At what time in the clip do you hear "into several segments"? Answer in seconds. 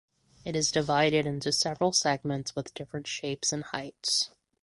1.27-2.55